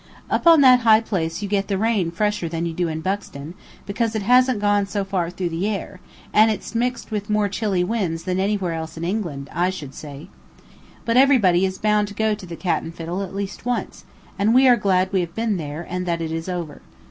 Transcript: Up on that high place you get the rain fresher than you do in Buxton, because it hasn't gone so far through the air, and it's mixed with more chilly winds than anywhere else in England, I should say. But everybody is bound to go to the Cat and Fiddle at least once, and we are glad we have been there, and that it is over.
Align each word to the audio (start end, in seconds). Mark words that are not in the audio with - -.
Up 0.31 0.47
on 0.47 0.61
that 0.61 0.79
high 0.79 0.99
place 1.01 1.43
you 1.43 1.47
get 1.47 1.67
the 1.67 1.77
rain 1.77 2.09
fresher 2.09 2.49
than 2.49 2.65
you 2.65 2.73
do 2.73 2.87
in 2.87 3.01
Buxton, 3.01 3.53
because 3.85 4.15
it 4.15 4.23
hasn't 4.23 4.59
gone 4.59 4.87
so 4.87 5.05
far 5.05 5.29
through 5.29 5.49
the 5.49 5.67
air, 5.69 5.99
and 6.33 6.49
it's 6.49 6.73
mixed 6.73 7.11
with 7.11 7.29
more 7.29 7.47
chilly 7.47 7.83
winds 7.83 8.23
than 8.23 8.39
anywhere 8.39 8.73
else 8.73 8.97
in 8.97 9.03
England, 9.03 9.47
I 9.53 9.69
should 9.69 9.93
say. 9.93 10.27
But 11.05 11.17
everybody 11.17 11.65
is 11.67 11.77
bound 11.77 12.07
to 12.07 12.15
go 12.15 12.33
to 12.33 12.45
the 12.47 12.55
Cat 12.55 12.81
and 12.81 12.91
Fiddle 12.95 13.21
at 13.21 13.35
least 13.35 13.63
once, 13.63 14.03
and 14.39 14.55
we 14.55 14.67
are 14.67 14.75
glad 14.75 15.13
we 15.13 15.21
have 15.21 15.35
been 15.35 15.57
there, 15.57 15.85
and 15.87 16.07
that 16.07 16.19
it 16.19 16.31
is 16.31 16.49
over. 16.49 16.81